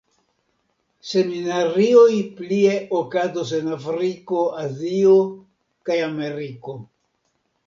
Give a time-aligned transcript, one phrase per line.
[1.09, 5.15] Seminarioj plie okazos en Afriko, Azio
[5.91, 6.77] kaj Ameriko.